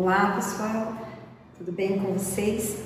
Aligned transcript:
Olá 0.00 0.36
pessoal, 0.36 0.96
tudo 1.56 1.72
bem 1.72 1.98
com 1.98 2.12
vocês? 2.12 2.76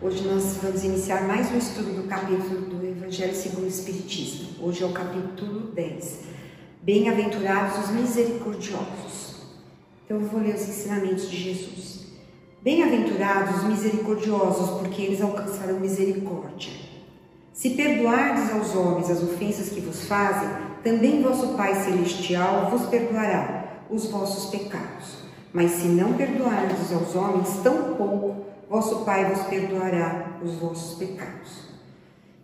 Hoje 0.00 0.26
nós 0.26 0.56
vamos 0.62 0.82
iniciar 0.82 1.28
mais 1.28 1.52
um 1.52 1.58
estudo 1.58 2.00
do 2.00 2.08
capítulo 2.08 2.62
do 2.62 2.86
Evangelho 2.86 3.34
segundo 3.34 3.64
o 3.64 3.68
Espiritismo. 3.68 4.66
Hoje 4.66 4.82
é 4.82 4.86
o 4.86 4.92
capítulo 4.92 5.70
10. 5.72 6.20
Bem-aventurados 6.80 7.78
os 7.84 7.90
misericordiosos. 7.90 9.42
Então 10.02 10.18
eu 10.18 10.26
vou 10.26 10.40
ler 10.40 10.54
os 10.54 10.62
ensinamentos 10.62 11.30
de 11.30 11.36
Jesus. 11.36 12.06
Bem-aventurados 12.62 13.58
os 13.58 13.64
misericordiosos, 13.64 14.80
porque 14.80 15.02
eles 15.02 15.20
alcançarão 15.20 15.78
misericórdia. 15.78 16.72
Se 17.52 17.68
perdoardes 17.68 18.50
aos 18.50 18.74
homens 18.74 19.10
as 19.10 19.22
ofensas 19.22 19.68
que 19.68 19.80
vos 19.82 20.06
fazem, 20.06 20.48
também 20.82 21.22
vosso 21.22 21.48
Pai 21.48 21.74
Celestial 21.84 22.70
vos 22.70 22.86
perdoará 22.86 23.84
os 23.90 24.06
vossos 24.06 24.50
pecados. 24.50 25.31
Mas 25.52 25.72
se 25.72 25.88
não 25.88 26.14
perdoardes 26.14 26.92
aos 26.92 27.14
homens, 27.14 27.60
tampouco 27.62 28.46
vosso 28.68 29.04
Pai 29.04 29.26
vos 29.26 29.42
perdoará 29.48 30.38
os 30.42 30.54
vossos 30.54 30.98
pecados. 30.98 31.72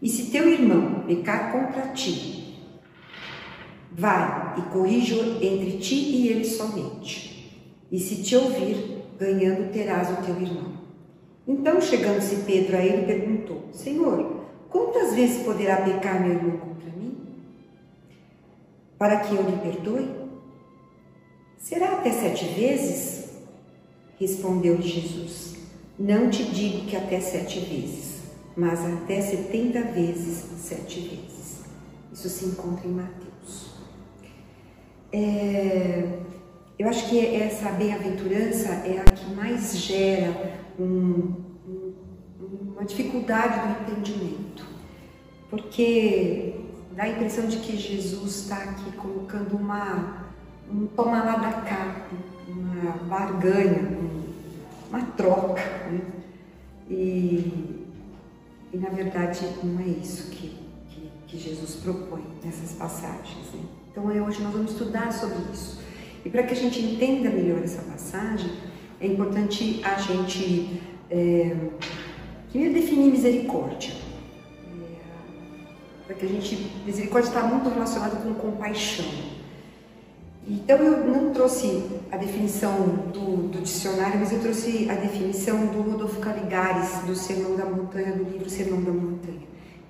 E 0.00 0.08
se 0.08 0.30
teu 0.30 0.46
irmão 0.46 1.04
pecar 1.06 1.50
contra 1.50 1.88
ti, 1.92 2.62
vai 3.90 4.58
e 4.58 4.62
corrija 4.70 5.16
entre 5.40 5.78
ti 5.78 5.94
e 5.94 6.28
ele 6.28 6.44
somente. 6.44 7.58
E 7.90 7.98
se 7.98 8.22
te 8.22 8.36
ouvir, 8.36 9.04
ganhando 9.18 9.72
terás 9.72 10.10
o 10.10 10.22
teu 10.22 10.38
irmão. 10.40 10.78
Então, 11.46 11.80
chegando-se 11.80 12.44
Pedro 12.44 12.76
a 12.76 12.80
ele, 12.80 13.06
perguntou: 13.06 13.64
Senhor, 13.72 14.44
quantas 14.68 15.14
vezes 15.14 15.42
poderá 15.42 15.78
pecar 15.78 16.20
meu 16.20 16.32
irmão 16.32 16.58
contra 16.58 16.90
mim? 16.90 17.16
Para 18.98 19.20
que 19.20 19.34
eu 19.34 19.42
lhe 19.42 19.56
perdoe? 19.56 20.17
Será 21.58 21.92
até 21.92 22.12
sete 22.12 22.44
vezes? 22.54 23.30
Respondeu-lhe 24.18 24.82
Jesus: 24.82 25.56
Não 25.98 26.30
te 26.30 26.44
digo 26.44 26.86
que 26.86 26.96
até 26.96 27.20
sete 27.20 27.60
vezes, 27.60 28.22
mas 28.56 28.80
até 28.80 29.20
setenta 29.20 29.82
vezes 29.82 30.44
sete 30.58 31.00
vezes. 31.00 31.62
Isso 32.12 32.28
se 32.28 32.46
encontra 32.46 32.86
em 32.86 32.92
Mateus. 32.92 33.74
É, 35.12 36.18
eu 36.78 36.88
acho 36.88 37.08
que 37.08 37.18
essa 37.34 37.70
bem-aventurança 37.70 38.68
é 38.68 39.00
a 39.00 39.04
que 39.04 39.34
mais 39.34 39.76
gera 39.78 40.60
um, 40.78 41.34
uma 42.72 42.84
dificuldade 42.84 43.60
do 43.60 43.92
entendimento, 43.92 44.64
porque 45.50 46.54
dá 46.94 47.04
a 47.04 47.08
impressão 47.08 47.46
de 47.46 47.58
que 47.58 47.76
Jesus 47.76 48.42
está 48.42 48.56
aqui 48.56 48.92
colocando 48.92 49.56
uma 49.56 50.27
um 50.70 50.86
tomar 50.86 51.24
lá 51.24 51.36
da 51.36 51.52
cá, 51.62 52.06
uma 52.48 52.92
barganha, 53.04 53.98
uma 54.88 55.02
troca. 55.16 55.62
Né? 55.90 56.00
E, 56.88 57.86
e, 58.72 58.76
na 58.76 58.88
verdade 58.88 59.46
não 59.62 59.80
é 59.80 59.88
isso 59.88 60.30
que, 60.30 60.56
que, 60.88 61.10
que 61.26 61.38
Jesus 61.38 61.76
propõe 61.76 62.24
nessas 62.44 62.72
passagens. 62.72 63.46
Né? 63.52 63.60
Então 63.90 64.10
é, 64.10 64.20
hoje 64.20 64.42
nós 64.42 64.52
vamos 64.52 64.72
estudar 64.72 65.12
sobre 65.12 65.38
isso. 65.52 65.80
E 66.24 66.30
para 66.30 66.42
que 66.42 66.52
a 66.52 66.56
gente 66.56 66.80
entenda 66.80 67.30
melhor 67.30 67.62
essa 67.62 67.82
passagem, 67.82 68.50
é 69.00 69.06
importante 69.06 69.80
a 69.84 69.96
gente 69.96 70.82
é, 71.10 71.56
primeiro 72.50 72.74
definir 72.74 73.10
misericórdia. 73.12 73.92
É, 74.66 74.98
para 76.06 76.16
que 76.16 76.26
a 76.26 76.28
gente. 76.28 76.70
Misericórdia 76.84 77.28
está 77.28 77.42
muito 77.44 77.68
relacionada 77.68 78.16
com 78.16 78.34
compaixão. 78.34 79.06
Então 80.50 80.78
eu 80.78 81.06
não 81.06 81.30
trouxe 81.30 81.82
a 82.10 82.16
definição 82.16 82.72
do, 83.12 83.48
do, 83.48 83.60
dicionário, 83.60 84.18
mas 84.18 84.32
eu 84.32 84.40
trouxe 84.40 84.88
a 84.90 84.94
definição 84.94 85.66
do 85.66 85.82
Rodolfo 85.82 86.18
Caligares, 86.20 86.88
do 87.06 87.14
Sermão 87.14 87.54
da 87.54 87.66
Montanha, 87.66 88.12
do 88.12 88.24
livro 88.24 88.48
Sermão 88.48 88.80
da 88.80 88.90
Montanha. 88.90 89.42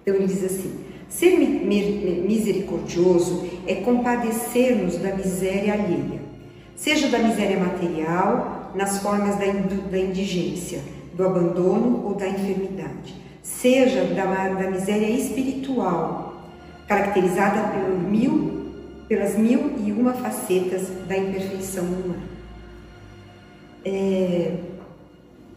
Então 0.02 0.16
ele 0.16 0.26
diz 0.26 0.42
assim: 0.42 0.80
ser 1.08 1.38
misericordioso 1.38 3.48
é 3.68 3.76
compadecer-nos 3.76 4.96
da 4.96 5.14
miséria 5.14 5.74
alheia, 5.74 6.22
seja 6.74 7.06
da 7.06 7.20
miséria 7.20 7.60
material, 7.60 8.72
nas 8.74 8.98
formas 8.98 9.36
da, 9.36 9.46
indigência, 9.46 10.80
do 11.14 11.24
abandono 11.24 12.04
ou 12.04 12.16
da 12.16 12.28
enfermidade, 12.28 13.14
seja 13.44 14.02
da, 14.06 14.48
da 14.48 14.72
miséria 14.72 15.08
espiritual, 15.08 16.42
caracterizada 16.88 17.68
por 17.68 17.96
mil 17.96 18.57
pelas 19.08 19.36
mil 19.36 19.78
e 19.78 19.90
uma 19.90 20.12
facetas 20.12 20.88
da 21.06 21.16
imperfeição 21.16 21.84
humana. 21.84 22.22
É 23.84 24.58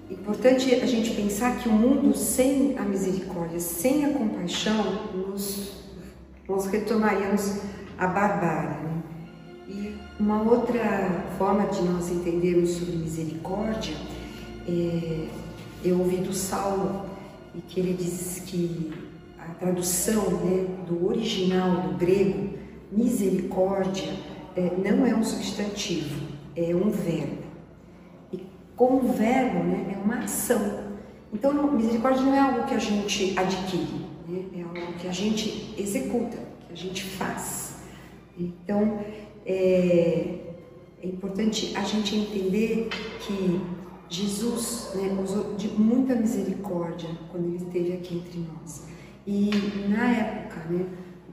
importante 0.10 0.74
a 0.76 0.86
gente 0.86 1.12
pensar 1.12 1.58
que 1.58 1.68
o 1.68 1.72
mundo 1.72 2.16
sem 2.16 2.78
a 2.78 2.84
misericórdia, 2.84 3.60
sem 3.60 4.06
a 4.06 4.14
compaixão, 4.14 5.10
nos, 5.14 5.84
nós 6.48 6.66
retornaríamos 6.68 7.60
à 7.98 8.08
barbárie. 8.08 8.70
Né? 8.70 9.04
E 9.68 9.96
uma 10.20 10.42
outra 10.42 11.26
forma 11.38 11.66
de 11.66 11.82
nós 11.82 12.10
entendermos 12.10 12.72
sobre 12.72 12.96
misericórdia 12.96 13.96
é, 14.68 15.28
eu 15.84 16.00
ouvi 16.00 16.18
do 16.18 16.34
Saulo 16.34 17.10
que 17.68 17.80
ele 17.80 17.94
diz 17.94 18.44
que 18.46 18.94
a 19.38 19.54
tradução 19.56 20.30
né, 20.30 20.68
do 20.88 21.06
original 21.06 21.82
do 21.82 21.98
grego 21.98 22.61
Misericórdia 22.92 24.14
é, 24.56 24.72
não 24.78 25.06
é 25.06 25.16
um 25.16 25.24
substantivo, 25.24 26.28
é 26.56 26.76
um 26.76 26.90
verbo. 26.90 27.44
E 28.34 28.46
como 28.76 29.14
verbo, 29.14 29.64
né, 29.64 29.94
é 29.96 29.98
uma 29.98 30.20
ação. 30.24 30.92
Então, 31.34 31.72
misericórdia 31.72 32.22
não 32.22 32.36
é 32.36 32.40
algo 32.40 32.68
que 32.68 32.74
a 32.74 32.80
gente 32.80 33.34
adquire, 33.40 34.06
né, 34.28 34.44
é 34.58 34.62
algo 34.64 34.94
que 35.00 35.08
a 35.08 35.12
gente 35.12 35.74
executa, 35.78 36.38
que 36.68 36.74
a 36.74 36.76
gente 36.76 37.04
faz. 37.04 37.84
Então, 38.38 39.00
é, 39.46 40.40
é 41.02 41.08
importante 41.08 41.72
a 41.76 41.84
gente 41.84 42.16
entender 42.16 42.90
que 43.20 43.62
Jesus 44.10 44.92
né, 44.96 45.18
usou 45.24 45.56
de 45.56 45.70
muita 45.70 46.14
misericórdia 46.16 47.10
quando 47.32 47.46
ele 47.46 47.58
esteve 47.58 47.94
aqui 47.94 48.18
entre 48.18 48.40
nós. 48.40 48.88
E 49.26 49.52
na 49.88 50.10
época, 50.10 50.66
né, 50.70 50.86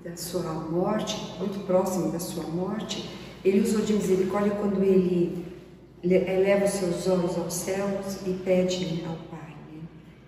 da 0.04 0.16
sua 0.16 0.52
morte, 0.52 1.36
muito 1.38 1.66
próximo 1.66 2.10
da 2.10 2.18
sua 2.18 2.44
morte, 2.44 3.08
ele 3.44 3.60
usou 3.60 3.82
de 3.82 3.92
misericórdia 3.92 4.52
quando 4.52 4.82
ele 4.82 5.46
eleva 6.02 6.64
os 6.64 6.70
seus 6.70 7.06
olhos 7.08 7.36
aos 7.36 7.54
céus 7.54 8.26
e 8.26 8.32
pede 8.44 9.04
ao 9.06 9.16
Pai 9.28 9.54
né, 9.72 9.80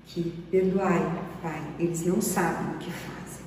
que 0.07 0.23
perdoai, 0.51 1.01
Pai, 1.43 1.63
eles 1.79 2.05
não 2.05 2.21
sabem 2.21 2.75
o 2.75 2.79
que 2.79 2.91
fazem. 2.91 3.45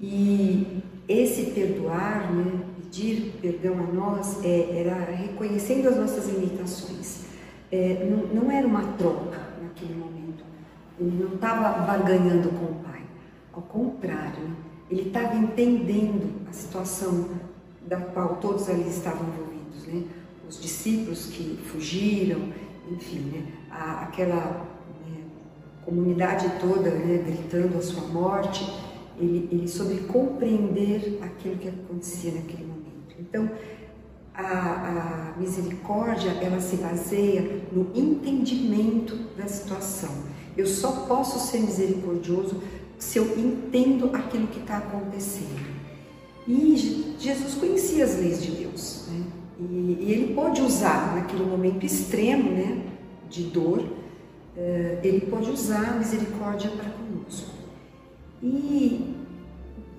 E 0.00 0.82
esse 1.08 1.52
perdoar, 1.52 2.32
né, 2.32 2.62
pedir 2.76 3.32
perdão 3.40 3.74
a 3.78 3.92
nós, 3.92 4.44
é, 4.44 4.80
era 4.80 5.10
reconhecendo 5.10 5.88
as 5.88 5.96
nossas 5.96 6.28
limitações. 6.28 7.26
É, 7.70 8.06
não, 8.10 8.42
não, 8.42 8.50
era 8.50 8.66
uma 8.66 8.82
troca 8.98 9.40
naquele 9.62 9.94
momento. 9.94 10.44
Ele 11.00 11.24
não 11.24 11.34
estava 11.34 11.86
barganhando 11.86 12.50
com 12.50 12.66
o 12.66 12.74
Pai. 12.84 13.00
Ao 13.52 13.62
contrário, 13.62 14.54
ele 14.92 15.08
estava 15.08 15.34
entendendo 15.36 16.46
a 16.48 16.52
situação 16.52 17.30
da 17.86 17.96
qual 17.96 18.36
todos 18.36 18.68
ali 18.68 18.88
estavam 18.88 19.26
envolvidos, 19.28 19.86
né? 19.86 20.04
Os 20.46 20.60
discípulos 20.60 21.26
que 21.26 21.56
fugiram, 21.64 22.40
enfim, 22.90 23.20
né? 23.20 23.46
A, 23.70 24.02
aquela 24.02 24.66
né, 25.08 25.24
comunidade 25.82 26.46
toda 26.60 26.90
né, 26.90 27.22
gritando 27.24 27.78
a 27.78 27.80
sua 27.80 28.06
morte, 28.08 28.70
ele, 29.18 29.48
ele 29.50 29.66
soube 29.66 29.96
compreender 30.02 31.18
aquilo 31.22 31.56
que 31.56 31.68
acontecia 31.68 32.32
naquele 32.32 32.64
momento. 32.64 33.16
Então, 33.18 33.50
a, 34.34 35.32
a, 35.34 35.40
misericórdia 35.40 36.32
ela 36.32 36.60
se 36.60 36.76
baseia 36.76 37.62
no 37.72 37.90
entendimento 37.94 39.16
da 39.38 39.46
situação. 39.46 40.10
Eu 40.54 40.66
só 40.66 41.06
posso 41.06 41.50
ser 41.50 41.60
misericordioso 41.60 42.60
se 43.02 43.18
eu 43.18 43.36
entendo 43.36 44.10
aquilo 44.14 44.46
que 44.46 44.60
está 44.60 44.78
acontecendo. 44.78 45.72
E 46.46 47.14
Jesus 47.18 47.54
conhecia 47.54 48.04
as 48.04 48.16
leis 48.16 48.40
de 48.40 48.52
Deus, 48.52 49.06
né? 49.08 49.24
e, 49.60 49.98
e, 50.00 50.12
ele 50.12 50.34
pode 50.34 50.62
usar 50.62 51.16
naquele 51.16 51.44
momento 51.44 51.84
extremo, 51.84 52.50
né, 52.52 52.80
de 53.28 53.44
dor, 53.44 53.80
uh, 53.80 54.98
ele 55.02 55.26
pode 55.28 55.50
usar 55.50 55.94
a 55.94 55.96
misericórdia 55.98 56.70
para 56.70 56.90
conosco. 56.90 57.50
E, 58.40 59.14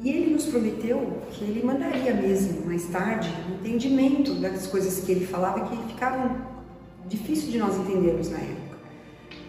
e 0.01 0.09
ele 0.09 0.33
nos 0.33 0.45
prometeu 0.45 1.21
que 1.31 1.43
ele 1.43 1.61
mandaria 1.61 2.13
mesmo 2.13 2.65
mais 2.65 2.85
tarde 2.85 3.29
o 3.49 3.53
entendimento 3.55 4.33
das 4.35 4.65
coisas 4.67 5.03
que 5.03 5.11
ele 5.11 5.25
falava 5.25 5.67
que 5.67 5.93
ficavam 5.93 6.37
difícil 7.07 7.51
de 7.51 7.57
nós 7.57 7.75
entendermos 7.77 8.29
na 8.29 8.37
época. 8.37 8.62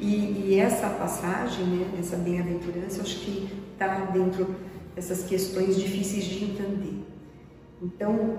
E, 0.00 0.48
e 0.48 0.58
essa 0.58 0.88
passagem, 0.88 1.64
né, 1.64 1.86
essa 1.98 2.16
bem-aventurança, 2.16 3.02
acho 3.02 3.20
que 3.20 3.48
está 3.72 4.06
dentro 4.06 4.54
dessas 4.94 5.24
questões 5.24 5.76
difíceis 5.76 6.24
de 6.24 6.44
entender. 6.44 7.04
Então, 7.82 8.38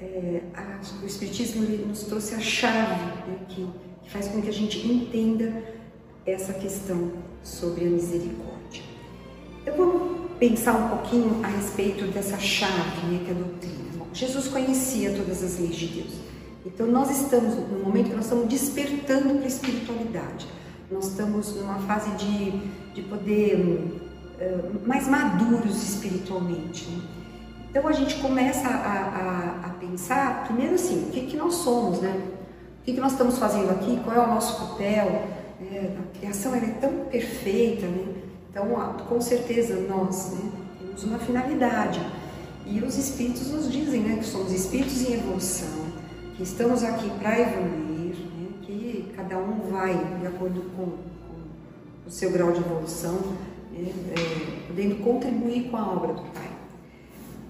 é, 0.00 0.42
a, 0.54 0.80
o 1.02 1.06
Espiritismo 1.06 1.62
nos 1.86 2.04
trouxe 2.04 2.34
a 2.34 2.40
chave 2.40 3.04
né, 3.28 3.38
que, 3.48 3.66
que 4.02 4.10
faz 4.10 4.28
com 4.28 4.40
que 4.40 4.48
a 4.48 4.52
gente 4.52 4.86
entenda 4.86 5.62
essa 6.26 6.52
questão 6.52 7.12
sobre 7.42 7.86
a 7.86 7.90
misericórdia. 7.90 8.82
Eu 9.66 9.76
vou 9.76 10.28
pensar 10.38 10.72
um 10.72 10.88
pouquinho 10.88 11.40
a 11.44 11.48
respeito 11.48 12.06
dessa 12.06 12.38
chave 12.38 13.06
né, 13.06 13.22
que 13.24 13.30
é 13.30 13.34
a 13.34 13.38
doutrina. 13.38 13.90
Bom, 13.96 14.06
Jesus 14.12 14.48
conhecia 14.48 15.12
todas 15.12 15.42
as 15.42 15.58
leis 15.58 15.76
de 15.76 15.86
Deus. 15.86 16.14
Então 16.64 16.86
nós 16.86 17.10
estamos 17.10 17.54
no 17.54 17.78
momento 17.80 18.10
que 18.10 18.16
nós 18.16 18.24
estamos 18.24 18.48
despertando 18.48 19.34
para 19.34 19.44
a 19.44 19.48
espiritualidade. 19.48 20.46
Nós 20.90 21.06
estamos 21.08 21.54
numa 21.56 21.78
fase 21.80 22.10
de, 22.16 22.50
de 22.94 23.02
poder 23.02 24.00
uh, 24.40 24.88
mais 24.88 25.06
maduros 25.06 25.82
espiritualmente. 25.82 26.88
Né? 26.88 27.02
Então 27.70 27.86
a 27.86 27.92
gente 27.92 28.16
começa 28.16 28.68
a, 28.68 28.72
a, 28.72 29.66
a, 29.66 29.70
pensar, 29.78 30.44
primeiro 30.44 30.74
assim, 30.74 31.04
o 31.08 31.10
que, 31.12 31.26
que 31.26 31.36
nós 31.36 31.54
somos, 31.54 32.00
né? 32.00 32.20
O 32.80 32.84
que, 32.84 32.94
que 32.94 33.00
nós 33.00 33.12
estamos 33.12 33.38
fazendo 33.38 33.70
aqui? 33.70 34.00
Qual 34.02 34.16
é 34.16 34.18
o 34.18 34.26
nosso 34.26 34.66
papel? 34.66 35.06
É, 35.60 35.96
a 35.96 36.18
criação 36.18 36.54
é 36.54 36.60
tão 36.80 37.04
perfeita, 37.04 37.86
né? 37.86 38.20
Então, 38.50 38.66
com 39.08 39.20
certeza, 39.20 39.76
nós 39.88 40.32
né, 40.32 40.50
temos 40.80 41.04
uma 41.04 41.18
finalidade. 41.20 42.04
E 42.66 42.80
os 42.80 42.98
espíritos 42.98 43.48
nos 43.52 43.70
dizem 43.70 44.00
né, 44.00 44.16
que 44.16 44.24
somos 44.24 44.52
espíritos 44.52 45.02
em 45.02 45.14
evolução, 45.14 45.68
que 46.36 46.42
estamos 46.42 46.82
aqui 46.82 47.08
para 47.20 47.38
evoluir, 47.38 48.16
né, 48.16 48.48
que 48.62 49.12
cada 49.14 49.38
um 49.38 49.59
vai 49.80 49.94
de 50.20 50.26
acordo 50.26 50.60
com, 50.76 50.84
com 50.84 52.06
o 52.06 52.10
seu 52.10 52.30
grau 52.30 52.52
de 52.52 52.60
evolução, 52.60 53.14
né, 53.72 53.90
é, 54.10 54.66
podendo 54.66 54.96
contribuir 54.96 55.70
com 55.70 55.76
a 55.78 55.92
obra 55.92 56.12
do 56.12 56.22
Pai. 56.32 56.50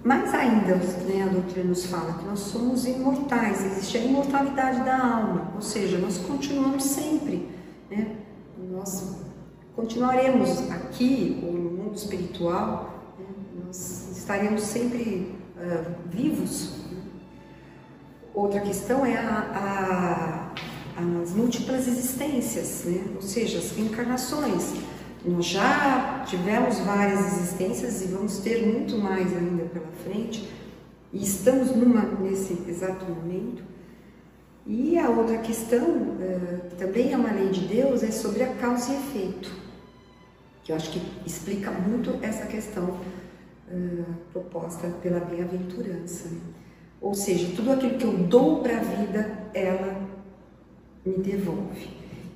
Mas 0.03 0.33
ainda, 0.33 0.75
né, 0.75 1.23
a 1.23 1.27
doutrina 1.27 1.69
nos 1.69 1.85
fala 1.85 2.13
que 2.13 2.25
nós 2.25 2.39
somos 2.39 2.85
imortais, 2.87 3.65
existe 3.65 3.97
a 3.97 4.03
imortalidade 4.03 4.83
da 4.83 4.97
alma, 4.97 5.51
ou 5.55 5.61
seja, 5.61 5.97
nós 5.97 6.17
continuamos 6.19 6.83
sempre, 6.85 7.49
né, 7.89 8.15
nós 8.71 9.17
continuaremos 9.75 10.71
aqui, 10.71 11.39
ou 11.43 11.51
no 11.51 11.71
mundo 11.71 11.95
espiritual, 11.95 13.13
né, 13.19 13.25
nós 13.65 14.17
estaremos 14.17 14.61
sempre 14.61 15.35
uh, 15.57 15.91
vivos. 16.09 16.79
Outra 18.33 18.61
questão 18.61 19.05
é 19.05 19.17
a, 19.17 19.51
a, 19.53 20.40
as 21.21 21.31
múltiplas 21.31 21.87
existências, 21.87 22.83
né, 22.85 23.03
ou 23.15 23.21
seja, 23.21 23.59
as 23.59 23.71
reencarnações. 23.71 24.73
Nós 25.25 25.45
já 25.45 26.23
tivemos 26.25 26.79
várias 26.79 27.19
existências 27.33 28.01
e 28.01 28.07
vamos 28.07 28.39
ter 28.39 28.65
muito 28.65 28.97
mais 28.97 29.35
ainda 29.35 29.65
pela 29.65 29.91
frente, 30.03 30.49
e 31.13 31.23
estamos 31.23 31.75
numa, 31.75 32.01
nesse 32.01 32.57
exato 32.67 33.05
momento. 33.05 33.63
E 34.65 34.97
a 34.97 35.09
outra 35.09 35.37
questão, 35.39 35.87
uh, 35.87 36.69
que 36.69 36.75
também 36.75 37.11
é 37.11 37.17
uma 37.17 37.31
lei 37.31 37.49
de 37.49 37.61
Deus, 37.61 38.03
é 38.03 38.11
sobre 38.11 38.43
a 38.43 38.53
causa 38.55 38.93
e 38.93 38.95
efeito 38.95 39.61
que 40.63 40.71
eu 40.71 40.75
acho 40.75 40.91
que 40.91 41.01
explica 41.25 41.71
muito 41.71 42.17
essa 42.21 42.45
questão 42.45 42.85
uh, 42.85 44.05
proposta 44.31 44.87
pela 45.01 45.19
bem-aventurança. 45.19 46.29
Né? 46.29 46.39
Ou 47.01 47.13
seja, 47.13 47.55
tudo 47.55 47.71
aquilo 47.71 47.97
que 47.97 48.05
eu 48.05 48.13
dou 48.13 48.61
para 48.61 48.77
a 48.77 48.81
vida, 48.81 49.49
ela 49.53 50.00
me 51.05 51.17
devolve. 51.17 51.89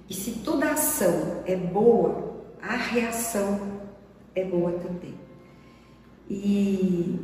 E 0.10 0.14
se 0.14 0.32
toda 0.44 0.72
ação 0.72 1.44
é 1.46 1.56
boa, 1.56 2.44
a 2.62 2.76
reação 2.76 3.82
é 4.36 4.44
boa 4.44 4.72
também. 4.74 5.16
E, 6.30 7.20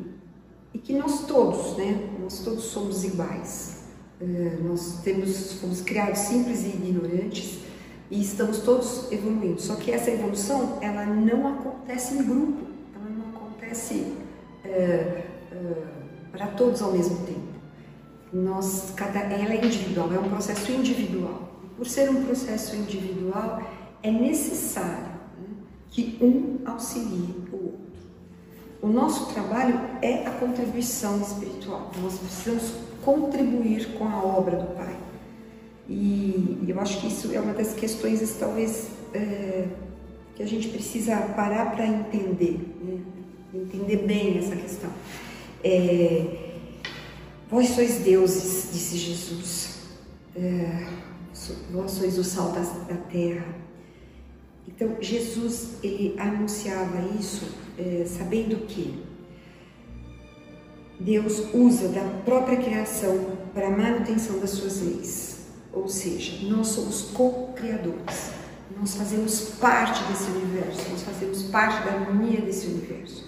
e 0.74 0.80
que 0.80 0.94
nós 0.94 1.26
todos, 1.26 1.78
né, 1.78 2.10
nós 2.20 2.40
todos 2.40 2.64
somos 2.66 3.04
iguais. 3.04 3.82
Uh, 4.20 4.64
nós 4.64 5.02
temos, 5.04 5.54
fomos 5.54 5.82
criados 5.82 6.20
simples 6.20 6.64
e 6.64 6.70
ignorantes, 6.70 7.60
e 8.12 8.22
estamos 8.22 8.60
todos 8.60 9.12
evoluindo. 9.12 9.60
Só 9.62 9.76
que 9.76 9.92
essa 9.92 10.12
evolução, 10.12 10.78
ela 10.82 11.06
não 11.06 11.48
acontece 11.48 12.16
em 12.16 12.24
grupo, 12.24 12.68
ela 12.94 13.10
não 13.10 13.30
acontece 13.30 14.14
é, 14.64 14.70
é, 14.70 15.84
para 16.32 16.48
todos 16.48 16.82
ao 16.82 16.92
mesmo 16.92 17.26
tempo. 17.26 17.41
Nós, 18.34 18.94
cada, 18.96 19.20
ela 19.20 19.54
é 19.54 19.66
individual, 19.66 20.12
é 20.14 20.20
um 20.20 20.30
processo 20.30 20.72
individual. 20.72 21.50
Por 21.76 21.86
ser 21.86 22.10
um 22.10 22.24
processo 22.24 22.76
individual, 22.76 23.62
é 24.04 24.12
necessário 24.12 25.12
né, 25.38 25.56
que 25.90 26.18
um 26.22 26.60
auxilie 26.66 27.36
o 27.52 27.56
outro. 27.56 27.82
O 28.82 28.88
nosso 28.88 29.34
trabalho 29.34 29.80
é 30.02 30.26
a 30.26 30.32
contribuição 30.32 31.22
espiritual. 31.22 31.92
Nós 32.02 32.18
precisamos 32.18 32.74
contribuir 33.04 33.94
com 33.98 34.08
a 34.08 34.24
obra 34.24 34.58
do 34.58 34.76
Pai. 34.76 34.96
E 35.90 36.64
eu 36.68 36.80
acho 36.80 37.02
que 37.02 37.08
isso 37.08 37.34
é 37.34 37.40
uma 37.40 37.54
das 37.54 37.74
questões, 37.74 38.38
talvez, 38.40 38.88
é, 39.14 39.68
que 40.36 40.44
a 40.44 40.48
gente 40.48 40.70
precisa 40.70 41.18
parar 41.36 41.72
para 41.72 41.86
entender, 41.86 42.60
né? 42.82 43.00
entender 43.54 43.98
bem 43.98 44.38
essa 44.38 44.56
questão. 44.56 44.90
É, 45.64 46.51
vós 47.52 47.68
sois 47.68 47.98
deuses, 47.98 48.70
disse 48.72 48.98
Jesus, 48.98 49.70
é, 50.38 50.88
vós 51.70 51.92
sois 51.92 52.18
o 52.18 52.24
sal 52.24 52.54
da, 52.54 52.62
da, 52.62 52.96
terra. 53.12 53.54
Então, 54.66 54.96
Jesus, 55.02 55.72
ele 55.84 56.16
anunciava 56.18 56.98
isso 57.20 57.46
é, 57.78 58.06
sabendo 58.06 58.66
que 58.68 59.04
Deus 60.98 61.44
usa 61.54 61.90
da 61.90 62.04
própria 62.24 62.56
criação 62.56 63.38
para 63.54 63.68
a 63.68 63.72
manutenção 63.72 64.40
das 64.40 64.52
suas 64.52 64.82
leis. 64.82 65.42
Ou 65.74 65.90
seja, 65.90 66.48
nós 66.48 66.68
somos 66.68 67.02
co-criadores. 67.14 68.32
Nós 68.80 68.96
fazemos 68.96 69.56
parte 69.60 70.02
desse 70.06 70.32
universo, 70.32 70.90
nós 70.90 71.02
fazemos 71.02 71.44
parte 71.44 71.84
da 71.84 71.92
harmonia 71.92 72.40
desse 72.42 72.68
universo. 72.68 73.26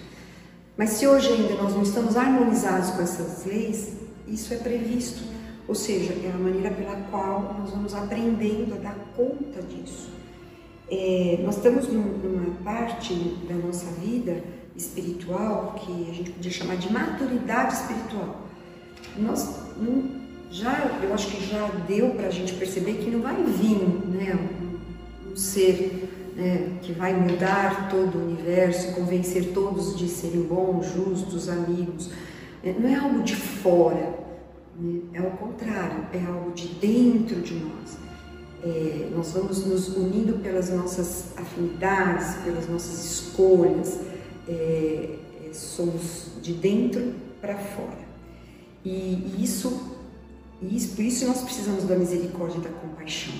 Mas 0.78 0.92
se 0.92 1.06
hoje 1.06 1.28
ainda 1.30 1.56
nós 1.62 1.74
não 1.74 1.84
estamos 1.84 2.16
harmonizados 2.16 2.92
com 2.92 3.02
essas 3.02 3.46
leis, 3.46 4.03
isso 4.28 4.54
é 4.54 4.58
previsto. 4.58 5.24
Ou 5.68 5.75
seja, 5.75 6.14
é 6.14 6.31
a 6.34 6.38
maneira 6.38 6.72
pela 6.72 6.96
qual 7.10 7.56
nós 7.60 7.70
vamos 7.70 7.94
aprendendo 7.94 8.74
a 8.75 8.78
dar 8.78 8.98
conta 9.16 9.62
disso. 9.62 10.10
É, 10.92 11.40
nós 11.42 11.56
estamos 11.56 11.88
numa 11.88 12.54
parte 12.64 13.14
da 13.48 13.56
nossa 13.56 13.86
vida 14.02 14.44
espiritual 14.75 15.75
que 15.80 16.10
a 16.10 16.14
gente 16.14 16.31
podia 16.31 16.52
chamar 16.52 16.75
de 16.75 16.92
maturidade 16.92 17.74
espiritual. 17.74 18.42
Nós 19.18 19.48
não 19.77 20.24
já, 20.51 21.00
eu 21.01 21.13
acho 21.13 21.32
que 21.32 21.46
já 21.50 21.68
deu 21.88 22.12
para 22.12 22.27
a 22.27 22.32
gente 22.32 22.53
perceber 22.53 22.94
que 22.96 23.10
não 23.10 23.22
vai 23.22 23.36
vir 23.44 23.80
né, 24.08 24.38
um, 24.38 25.32
um 25.32 25.36
ser 25.36 26.10
né, 26.36 26.77
que 26.82 26.94
vai 26.94 27.13
mudar 27.13 27.89
todo 27.89 28.20
o 28.20 28.25
universo, 28.25 28.94
convencer 28.94 29.51
todos 29.53 29.98
de 29.98 30.08
serem 30.08 30.44
bons, 30.44 30.94
justos, 30.94 31.50
amigos. 31.50 32.12
É, 32.63 32.74
não 32.74 32.89
é 32.89 32.96
algo 32.96 33.24
de 33.24 33.36
fora, 33.36 34.17
né, 34.79 35.01
é 35.13 35.22
o 35.22 35.32
contrário, 35.32 36.05
é 36.13 36.25
algo 36.25 36.51
de 36.51 36.67
dentro 36.75 37.41
de 37.41 37.55
nós. 37.55 37.98
É, 38.63 39.10
nós 39.13 39.32
vamos 39.32 39.65
nos 39.65 39.89
unindo 39.89 40.39
pelas 40.39 40.70
nossas 40.70 41.38
afinidades, 41.38 42.36
pelas 42.43 42.70
nossas 42.70 43.03
escolhas, 43.03 44.00
é, 44.48 45.17
é 45.46 45.53
somos 45.53 46.27
de 46.41 46.53
dentro 46.53 47.13
para 47.41 47.58
fora. 47.58 48.03
E, 48.86 48.89
e 48.89 49.43
isso 49.43 49.93
e 50.63 50.77
isso, 50.77 50.96
por 50.96 51.03
isso 51.03 51.27
nós 51.27 51.41
precisamos 51.41 51.84
da 51.84 51.96
misericórdia 51.96 52.58
e 52.58 52.62
da 52.62 52.70
compaixão. 52.70 53.34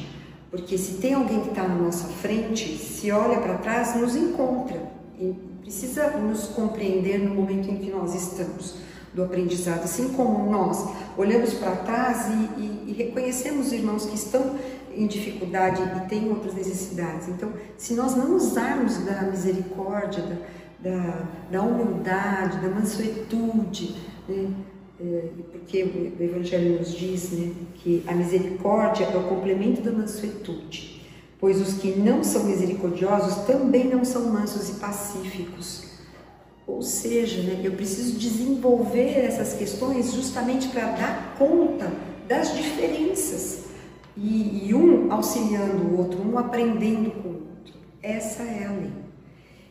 Porque 0.51 0.77
se 0.77 0.96
tem 0.96 1.13
alguém 1.13 1.39
que 1.42 1.50
está 1.50 1.68
na 1.68 1.75
nossa 1.75 2.08
frente, 2.08 2.77
se 2.77 3.10
olha 3.12 3.39
para 3.39 3.58
trás, 3.58 3.96
nos 3.96 4.15
encontra 4.15 4.92
e 5.18 5.34
precisa 5.62 6.10
nos 6.18 6.48
compreender 6.48 7.20
no 7.20 7.34
momento 7.34 7.70
em 7.72 7.77
que 7.77 7.89
nós 7.89 8.13
estamos 8.13 8.75
do 9.13 9.24
aprendizado, 9.24 9.84
assim 9.84 10.10
como 10.10 10.50
nós 10.50 10.89
olhamos 11.17 11.53
para 11.53 11.75
trás 11.77 12.27
e, 12.27 12.62
e, 12.62 12.84
e 12.88 12.93
reconhecemos 12.93 13.72
irmãos 13.72 14.05
que 14.05 14.15
estão 14.15 14.55
em 14.96 15.08
dificuldade 15.08 15.82
e 15.82 16.10
têm 16.10 16.29
outras 16.29 16.53
necessidades. 16.53 17.27
Então, 17.27 17.51
se 17.77 17.93
nós 17.93 18.15
não 18.15 18.36
usarmos 18.36 18.98
da 19.00 19.24
misericórdia, 19.24 20.24
da, 20.24 20.36
da, 20.89 21.27
da 21.51 21.62
humildade, 21.62 22.60
da 22.60 22.70
mansuetude, 22.70 23.96
né, 24.27 24.50
é, 25.00 25.29
porque 25.51 25.84
o 25.84 26.24
Evangelho 26.24 26.79
nos 26.79 26.93
diz 26.93 27.32
né, 27.32 27.51
que 27.75 28.03
a 28.08 28.13
misericórdia 28.13 29.05
é 29.05 29.17
o 29.17 29.24
complemento 29.24 29.82
da 29.82 29.91
mansuetude, 29.91 31.01
pois 31.39 31.60
os 31.60 31.74
que 31.74 32.00
não 32.00 32.24
são 32.24 32.46
misericordiosos 32.46 33.46
também 33.46 33.89
não 33.89 34.05
são 34.05 34.29
mansos 34.29 34.70
e 34.70 34.74
pacíficos. 34.79 35.93
Ou 36.65 36.82
seja, 36.82 37.41
né, 37.43 37.62
eu 37.63 37.74
preciso 37.74 38.17
desenvolver 38.17 39.20
essas 39.20 39.53
questões 39.53 40.13
justamente 40.13 40.70
para 40.70 40.91
dar 40.91 41.36
conta 41.38 41.91
das 42.27 42.55
diferenças 42.55 43.65
e, 44.15 44.67
e 44.67 44.74
um 44.74 45.12
auxiliando 45.12 45.84
o 45.84 45.98
outro, 45.98 46.22
um 46.22 46.38
aprendendo 46.38 47.12
com 47.12 47.29
o 47.29 47.34
outro. 47.34 47.74
Essa 48.01 48.43
é 48.43 48.65
a 48.65 48.72
lei. 48.72 48.91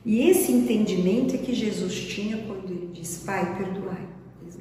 E 0.04 0.28
esse 0.28 0.52
entendimento 0.52 1.34
é 1.34 1.38
que 1.38 1.54
Jesus 1.54 1.94
tinha 1.94 2.36
quando 2.38 2.70
ele 2.70 2.90
diz: 2.92 3.22
Pai, 3.24 3.56
perdoai 3.56 4.12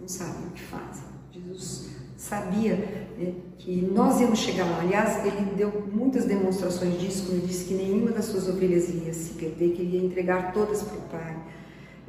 não 0.01 0.07
sabem 0.07 0.47
o 0.47 0.51
que 0.51 0.61
fazem. 0.63 1.03
Jesus 1.31 1.89
sabia 2.17 2.75
né, 3.17 3.33
que 3.57 3.81
nós 3.81 4.19
íamos 4.19 4.39
chegar 4.39 4.65
lá. 4.65 4.81
Aliás, 4.81 5.25
ele 5.25 5.53
deu 5.55 5.87
muitas 5.91 6.25
demonstrações 6.25 6.99
disso, 6.99 7.27
quando 7.27 7.45
disse 7.45 7.65
que 7.65 7.75
nenhuma 7.75 8.11
das 8.11 8.25
suas 8.25 8.49
ovelhas 8.49 8.89
ia 8.89 9.13
se 9.13 9.33
perder, 9.33 9.73
que 9.73 9.81
ele 9.81 9.97
ia 9.97 10.03
entregar 10.03 10.51
todas 10.51 10.81
para 10.81 10.97
o 10.97 11.01
Pai. 11.01 11.37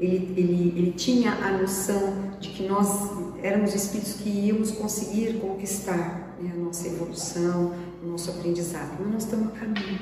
Ele, 0.03 0.35
ele, 0.37 0.75
ele 0.77 0.93
tinha 0.93 1.31
a 1.33 1.53
noção 1.59 2.33
de 2.41 2.49
que 2.49 2.65
nós 2.67 3.09
éramos 3.41 3.73
espíritos 3.73 4.15
que 4.15 4.29
íamos 4.29 4.73
conseguir 4.73 5.35
conquistar 5.35 6.35
né, 6.41 6.51
a 6.53 6.59
nossa 6.59 6.89
evolução, 6.89 7.73
o 8.03 8.09
nosso 8.09 8.31
aprendizado, 8.31 8.97
mas 8.99 9.13
nós 9.13 9.23
estamos 9.23 9.49
a 9.49 9.51
caminho. 9.59 10.01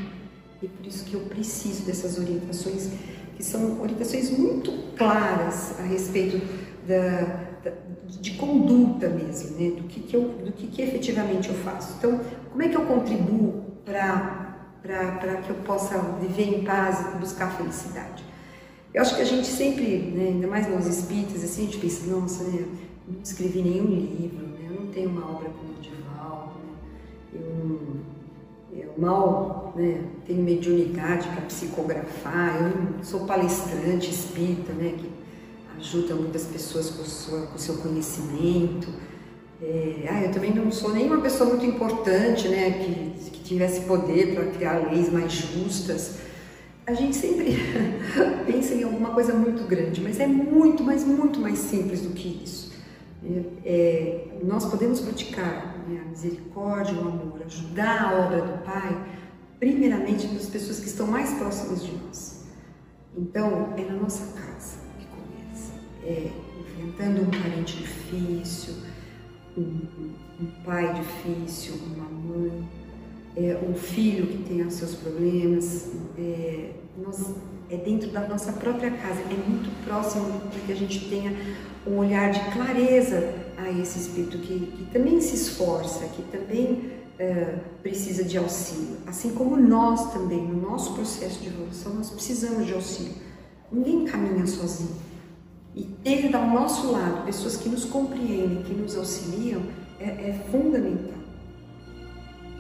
E 0.62 0.68
por 0.68 0.86
isso 0.86 1.04
que 1.04 1.12
eu 1.12 1.20
preciso 1.20 1.82
dessas 1.82 2.18
orientações, 2.18 2.88
que 3.36 3.44
são 3.44 3.78
orientações 3.82 4.30
muito 4.30 4.72
claras 4.96 5.78
a 5.78 5.82
respeito 5.82 6.40
da, 6.88 7.20
da 7.62 7.72
de 8.06 8.32
conduta 8.32 9.08
mesmo, 9.08 9.58
né? 9.58 9.70
do, 9.76 9.84
que, 9.84 10.00
que, 10.00 10.16
eu, 10.16 10.22
do 10.22 10.52
que, 10.52 10.66
que 10.66 10.80
efetivamente 10.80 11.50
eu 11.50 11.54
faço. 11.56 11.94
Então, 11.98 12.20
como 12.50 12.62
é 12.62 12.68
que 12.68 12.76
eu 12.76 12.86
contribuo 12.86 13.64
para 13.84 15.36
que 15.44 15.50
eu 15.50 15.56
possa 15.56 15.98
viver 16.20 16.58
em 16.58 16.64
paz 16.64 17.14
e 17.14 17.18
buscar 17.18 17.50
felicidade? 17.50 18.29
Eu 18.92 19.02
acho 19.02 19.14
que 19.14 19.22
a 19.22 19.24
gente 19.24 19.46
sempre, 19.46 19.98
né, 19.98 20.28
ainda 20.30 20.48
mais 20.48 20.68
nós 20.68 20.86
espíritas, 20.86 21.44
assim, 21.44 21.62
a 21.62 21.64
gente 21.66 21.78
pensa, 21.78 22.06
nossa, 22.12 22.42
né, 22.42 22.58
eu 22.62 23.14
não 23.14 23.22
escrevi 23.22 23.62
nenhum 23.62 23.86
livro, 23.86 24.44
né, 24.48 24.66
eu 24.68 24.80
não 24.80 24.86
tenho 24.88 25.10
uma 25.10 25.30
obra 25.30 25.48
como 25.48 25.78
o 25.78 25.80
Divaldo, 25.80 26.54
né, 26.58 27.40
eu, 28.74 28.80
eu 28.80 28.92
mal 28.98 29.72
né, 29.76 30.02
tenho 30.26 30.42
mediunidade 30.42 31.28
para 31.28 31.42
psicografar, 31.42 32.72
eu 32.98 33.04
sou 33.04 33.26
palestrante 33.26 34.10
espírita, 34.10 34.72
né, 34.72 34.96
que 34.98 35.08
ajuda 35.78 36.16
muitas 36.16 36.46
pessoas 36.46 36.90
com, 36.90 37.04
sua, 37.04 37.42
com 37.42 37.54
o 37.54 37.58
seu 37.60 37.76
conhecimento. 37.76 38.88
É, 39.62 40.08
ah, 40.10 40.22
eu 40.24 40.32
também 40.32 40.52
não 40.52 40.72
sou 40.72 40.92
nenhuma 40.92 41.20
pessoa 41.20 41.48
muito 41.48 41.64
importante, 41.64 42.48
né, 42.48 42.70
que, 42.72 43.30
que 43.30 43.44
tivesse 43.44 43.82
poder 43.82 44.34
para 44.34 44.46
criar 44.46 44.90
leis 44.90 45.12
mais 45.12 45.32
justas 45.32 46.29
a 46.90 46.94
gente 46.94 47.16
sempre 47.16 47.56
pensa 48.46 48.74
em 48.74 48.82
alguma 48.82 49.10
coisa 49.10 49.32
muito 49.32 49.64
grande, 49.64 50.00
mas 50.00 50.18
é 50.20 50.26
muito, 50.26 50.82
mas 50.82 51.04
muito 51.04 51.40
mais 51.40 51.58
simples 51.58 52.02
do 52.02 52.10
que 52.10 52.42
isso. 52.42 52.72
É, 53.24 53.42
é, 53.64 54.28
nós 54.42 54.64
podemos 54.64 55.00
praticar 55.00 55.76
né, 55.88 56.02
a 56.04 56.08
misericórdia, 56.08 56.94
o 56.94 57.00
amor, 57.00 57.42
ajudar 57.44 58.02
a 58.02 58.26
obra 58.26 58.42
do 58.42 58.64
Pai, 58.64 59.06
primeiramente 59.58 60.26
nas 60.28 60.46
pessoas 60.46 60.80
que 60.80 60.86
estão 60.86 61.06
mais 61.06 61.32
próximas 61.34 61.84
de 61.84 61.92
nós. 61.92 62.44
Então, 63.16 63.74
é 63.76 63.82
na 63.82 63.94
nossa 63.94 64.32
casa 64.40 64.78
que 64.98 65.06
começa. 65.06 65.72
É 66.04 66.30
enfrentando 66.80 67.22
um 67.22 67.30
parente 67.30 67.76
difícil, 67.76 68.74
um, 69.56 69.62
um, 70.40 70.46
pai 70.64 70.94
difícil, 70.94 71.74
uma 71.94 72.08
mãe, 72.08 72.68
é, 73.36 73.58
um 73.68 73.74
filho 73.74 74.26
que 74.26 74.38
tenha 74.44 74.70
seus 74.70 74.94
problemas, 74.94 75.90
é, 76.18 76.70
nós, 76.96 77.34
é 77.70 77.76
dentro 77.76 78.10
da 78.10 78.26
nossa 78.26 78.52
própria 78.52 78.90
casa, 78.90 79.20
é 79.20 79.48
muito 79.48 79.70
próximo 79.84 80.40
para 80.50 80.60
que 80.60 80.72
a 80.72 80.76
gente 80.76 81.08
tenha 81.08 81.36
um 81.86 81.98
olhar 81.98 82.30
de 82.30 82.40
clareza 82.52 83.34
a 83.56 83.70
esse 83.70 83.98
espírito 83.98 84.38
que, 84.38 84.58
que 84.58 84.84
também 84.92 85.20
se 85.20 85.34
esforça, 85.34 86.04
que 86.08 86.22
também 86.24 86.90
é, 87.18 87.58
precisa 87.82 88.24
de 88.24 88.38
auxílio. 88.38 88.96
Assim 89.06 89.30
como 89.34 89.56
nós 89.56 90.12
também, 90.12 90.42
no 90.42 90.60
nosso 90.60 90.94
processo 90.94 91.40
de 91.40 91.48
evolução, 91.48 91.94
nós 91.94 92.10
precisamos 92.10 92.66
de 92.66 92.72
auxílio. 92.72 93.12
Ninguém 93.70 94.04
caminha 94.04 94.46
sozinho. 94.46 94.96
E 95.74 95.84
ter 95.84 96.34
ao 96.34 96.48
nosso 96.48 96.90
lado 96.90 97.24
pessoas 97.24 97.56
que 97.56 97.68
nos 97.68 97.84
compreendem, 97.84 98.62
que 98.62 98.74
nos 98.74 98.96
auxiliam, 98.96 99.62
é, 100.00 100.30
é 100.30 100.44
fundamental. 100.50 101.20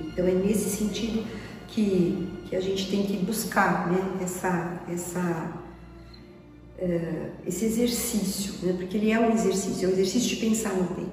Então 0.00 0.26
é 0.26 0.32
nesse 0.32 0.76
sentido 0.76 1.24
que, 1.68 2.28
que 2.50 2.56
a 2.56 2.60
gente 2.60 2.90
tem 2.90 3.04
que 3.04 3.16
buscar 3.18 3.88
né, 3.88 4.18
essa, 4.20 4.82
essa, 4.92 5.62
uh, 6.80 7.30
esse 7.46 7.64
exercício, 7.64 8.66
né, 8.66 8.74
porque 8.76 8.96
ele 8.96 9.12
é 9.12 9.20
um 9.20 9.32
exercício, 9.32 9.86
é 9.86 9.88
um 9.88 9.92
exercício 9.92 10.30
de 10.30 10.36
pensar 10.36 10.74
no 10.74 10.82
bem. 10.92 11.06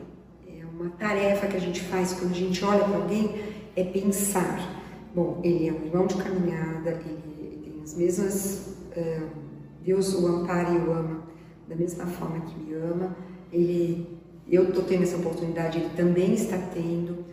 É 0.48 0.65
uma 0.65 0.89
tarefa 0.89 1.46
que 1.46 1.56
a 1.56 1.60
gente 1.60 1.79
faz 1.82 2.13
quando 2.13 2.32
a 2.32 2.36
gente 2.36 2.65
olha 2.65 2.84
para 2.84 2.98
alguém, 2.98 3.39
é 3.75 3.84
pensar. 3.84 4.84
Bom, 5.13 5.39
ele 5.44 5.67
é 5.67 5.72
um 5.72 5.86
irmão 5.86 6.08
de 6.08 6.15
caminhada, 6.15 6.89
ele, 7.06 7.62
tem 7.63 7.84
as 7.84 7.94
mesmas. 7.94 8.75
Uh, 8.98 9.29
Deus 9.84 10.15
o 10.15 10.25
ampara 10.25 10.72
e 10.72 10.77
o 10.79 10.91
ama 10.91 11.24
da 11.70 11.75
mesma 11.75 12.08
forma 12.08 12.41
que 12.41 12.60
me 12.60 12.74
ama. 12.74 13.15
Ele, 13.53 14.08
eu 14.50 14.70
estou 14.70 14.84
tendo 14.84 15.03
essa 15.03 15.17
oportunidade, 15.17 15.77
ele 15.77 15.89
também 15.96 16.34
está 16.34 16.58
tendo. 16.74 17.24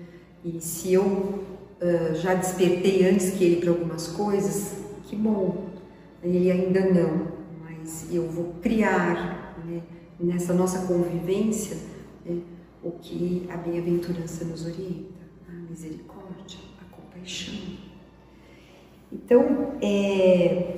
E 0.45 0.61
se 0.61 0.93
eu 0.93 1.43
uh, 1.81 2.15
já 2.15 2.35
despertei 2.35 3.09
antes 3.09 3.31
que 3.31 3.45
ele 3.45 3.57
para 3.61 3.71
algumas 3.71 4.09
coisas, 4.09 4.75
que 5.05 5.17
bom. 5.17 5.67
Ele 6.23 6.51
ainda 6.51 6.81
não, 6.81 7.29
mas 7.63 8.13
eu 8.13 8.27
vou 8.29 8.55
criar 8.63 9.55
né, 9.65 9.83
nessa 10.19 10.55
nossa 10.55 10.87
convivência 10.87 11.77
né, 12.25 12.41
o 12.83 12.93
que 12.93 13.47
a 13.51 13.57
bem-aventurança 13.57 14.45
nos 14.45 14.65
orienta, 14.65 15.13
a 15.49 15.71
misericórdia, 15.71 16.59
a 16.81 16.95
compaixão. 16.95 17.55
Então, 19.13 19.75
é, 19.81 20.77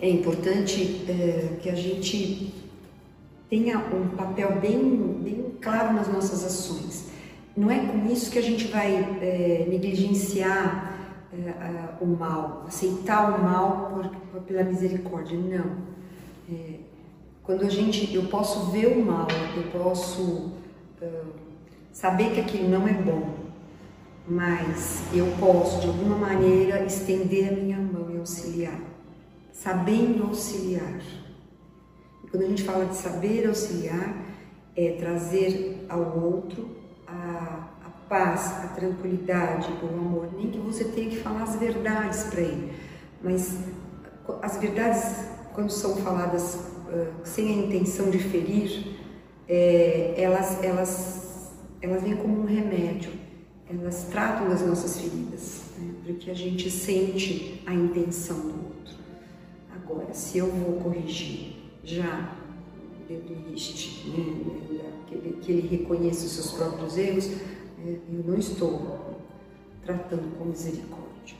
é 0.00 0.08
importante 0.08 1.04
é, 1.08 1.56
que 1.60 1.68
a 1.68 1.74
gente 1.74 2.54
tenha 3.50 3.78
um 3.78 4.16
papel 4.16 4.58
bem, 4.60 4.80
bem 5.22 5.52
claro 5.60 5.92
nas 5.92 6.08
nossas 6.08 6.44
ações. 6.44 7.11
Não 7.56 7.70
é 7.70 7.78
com 7.86 8.10
isso 8.10 8.30
que 8.30 8.38
a 8.38 8.42
gente 8.42 8.68
vai 8.68 8.96
é, 9.20 9.66
negligenciar 9.68 10.98
é, 11.32 12.02
o 12.02 12.06
mal, 12.06 12.64
aceitar 12.66 13.38
o 13.38 13.42
mal 13.42 14.10
por, 14.32 14.40
pela 14.42 14.64
misericórdia. 14.64 15.38
Não. 15.38 15.76
É, 16.50 16.78
quando 17.42 17.64
a 17.64 17.68
gente, 17.68 18.14
eu 18.14 18.24
posso 18.24 18.70
ver 18.70 18.86
o 18.86 19.04
mal, 19.04 19.26
eu 19.56 19.64
posso 19.70 20.52
saber 21.92 22.32
que 22.32 22.40
aquilo 22.40 22.68
não 22.68 22.88
é 22.88 22.92
bom, 22.92 23.34
mas 24.26 25.02
eu 25.12 25.26
posso 25.38 25.80
de 25.80 25.88
alguma 25.88 26.16
maneira 26.16 26.84
estender 26.84 27.52
a 27.52 27.56
minha 27.56 27.78
mão 27.78 28.10
e 28.10 28.18
auxiliar, 28.18 28.80
sabendo 29.52 30.24
auxiliar. 30.24 31.00
E 32.24 32.28
quando 32.28 32.44
a 32.44 32.48
gente 32.48 32.62
fala 32.62 32.86
de 32.86 32.96
saber 32.96 33.46
auxiliar, 33.46 34.16
é 34.74 34.92
trazer 34.92 35.84
ao 35.88 36.18
outro 36.18 36.81
a, 37.12 37.68
a 37.86 37.90
paz, 38.08 38.64
a 38.64 38.68
tranquilidade, 38.68 39.72
o 39.82 39.86
amor, 39.86 40.30
nem 40.36 40.50
que 40.50 40.58
você 40.58 40.84
tenha 40.84 41.10
que 41.10 41.18
falar 41.18 41.42
as 41.42 41.56
verdades 41.56 42.24
para 42.24 42.40
ele, 42.40 42.72
mas 43.22 43.58
as 44.40 44.56
verdades, 44.56 45.26
quando 45.52 45.70
são 45.70 45.96
faladas 45.96 46.54
uh, 46.54 47.12
sem 47.24 47.48
a 47.48 47.66
intenção 47.66 48.10
de 48.10 48.18
ferir, 48.18 49.00
é, 49.48 50.14
elas, 50.16 50.62
elas, 50.62 51.52
elas 51.80 52.02
vêm 52.02 52.16
como 52.16 52.42
um 52.42 52.46
remédio, 52.46 53.12
elas 53.68 54.04
tratam 54.10 54.48
das 54.48 54.66
nossas 54.66 54.98
feridas, 55.00 55.62
né, 55.78 55.94
porque 56.04 56.30
a 56.30 56.34
gente 56.34 56.70
sente 56.70 57.62
a 57.66 57.74
intenção 57.74 58.38
do 58.38 58.48
outro. 58.48 58.96
Agora, 59.74 60.12
se 60.12 60.38
eu 60.38 60.46
vou 60.46 60.80
corrigir 60.80 61.56
já 61.84 62.32
dedo 63.20 63.54
este, 63.54 64.08
né, 64.10 64.92
que, 65.06 65.14
ele, 65.14 65.38
que 65.40 65.52
ele 65.52 65.68
reconheça 65.68 66.26
os 66.26 66.32
seus 66.32 66.50
próprios 66.52 66.96
erros, 66.96 67.28
né, 67.78 67.98
eu 68.12 68.24
não 68.26 68.38
estou 68.38 69.20
tratando 69.84 70.36
com 70.38 70.44
misericórdia. 70.46 71.36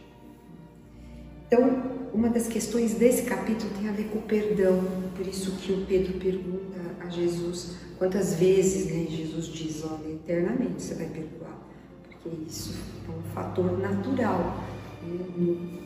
Então, 1.46 1.82
uma 2.14 2.28
das 2.28 2.48
questões 2.48 2.94
desse 2.94 3.24
capítulo 3.24 3.70
tem 3.78 3.88
a 3.88 3.92
ver 3.92 4.04
com 4.04 4.18
o 4.18 4.22
perdão, 4.22 4.82
por 5.16 5.26
isso 5.26 5.52
que 5.56 5.72
o 5.72 5.84
Pedro 5.86 6.18
pergunta 6.18 6.80
a 7.00 7.08
Jesus 7.08 7.76
quantas 7.98 8.34
vezes 8.34 8.92
né, 8.92 9.06
Jesus 9.08 9.46
diz, 9.46 9.84
olha, 9.84 10.12
eternamente 10.12 10.82
você 10.82 10.94
vai 10.94 11.06
perdoar, 11.06 11.56
porque 12.02 12.30
isso 12.48 12.74
é 13.06 13.10
um 13.10 13.22
fator 13.32 13.78
natural 13.78 14.64
né, 15.02 15.24
no, 15.36 15.82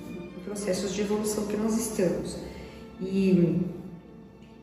processos 0.47 0.95
de 0.95 1.03
evolução 1.03 1.47
que 1.47 1.57
nós 1.57 1.77
estamos. 1.77 2.39
E 3.01 3.61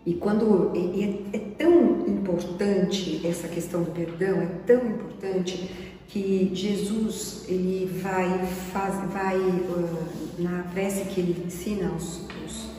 e 0.05 0.13
quando 0.15 0.71
e 0.75 1.29
é, 1.33 1.37
é, 1.37 1.39
tão 1.57 2.05
importante 2.07 3.25
essa 3.25 3.47
questão 3.47 3.83
do 3.83 3.91
perdão, 3.91 4.41
é 4.41 4.47
tão 4.65 4.85
importante 4.85 5.69
que 6.09 6.51
Jesus 6.53 7.45
ele 7.47 7.89
vai 8.01 8.45
faz, 8.73 8.95
vai 9.11 9.37
uh, 9.37 10.07
na 10.39 10.63
prece 10.73 11.05
que 11.05 11.21
ele 11.21 11.43
ensina 11.45 11.89
aos, 11.89 12.21
aos, 12.41 12.69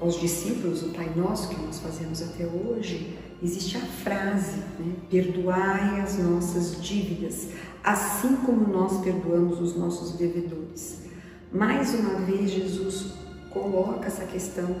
aos, 0.00 0.20
discípulos, 0.20 0.84
o 0.84 0.90
Pai 0.90 1.10
Nosso 1.16 1.48
que 1.48 1.60
nós 1.60 1.80
fazemos 1.80 2.22
até 2.22 2.46
hoje, 2.46 3.18
existe 3.42 3.76
a 3.76 3.80
frase, 3.80 4.58
né? 4.78 4.94
perdoai 5.10 6.00
as 6.00 6.16
nossas 6.18 6.80
dívidas, 6.80 7.48
assim 7.82 8.36
como 8.36 8.68
nós 8.72 9.02
perdoamos 9.02 9.60
os 9.60 9.76
nossos 9.76 10.12
devedores. 10.12 11.02
Mais 11.52 11.92
uma 11.94 12.20
vez 12.20 12.52
Jesus 12.52 13.12
coloca 13.50 14.06
essa 14.06 14.24
questão 14.24 14.76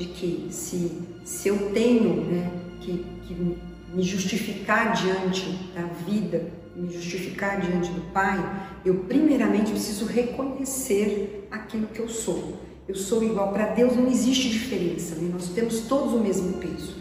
de 0.00 0.06
que 0.06 0.46
se, 0.50 0.92
se 1.24 1.48
eu 1.48 1.70
tenho 1.72 2.24
né, 2.24 2.50
que, 2.80 3.04
que 3.26 3.56
me 3.92 4.02
justificar 4.02 4.94
diante 4.94 5.46
da 5.74 5.82
vida, 6.06 6.50
me 6.74 6.90
justificar 6.90 7.60
diante 7.60 7.90
do 7.90 8.00
Pai, 8.10 8.38
eu 8.82 8.94
primeiramente 9.00 9.72
preciso 9.72 10.06
reconhecer 10.06 11.46
aquilo 11.50 11.86
que 11.88 12.00
eu 12.00 12.08
sou. 12.08 12.58
Eu 12.88 12.94
sou 12.94 13.22
igual. 13.22 13.52
Para 13.52 13.66
Deus 13.66 13.94
não 13.94 14.06
existe 14.06 14.48
diferença, 14.48 15.16
né? 15.16 15.28
nós 15.30 15.50
temos 15.50 15.80
todos 15.80 16.14
o 16.14 16.20
mesmo 16.20 16.54
peso. 16.54 16.94